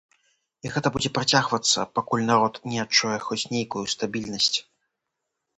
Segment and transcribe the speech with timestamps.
[0.67, 4.55] І гэта будзе працягвацца, пакуль народ не адчуе хоць нейкую стабільнасць.